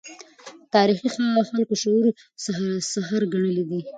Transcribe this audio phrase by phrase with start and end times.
[0.73, 1.73] تاریخي خلکو
[2.43, 3.79] شعر سحر ګڼلی دی.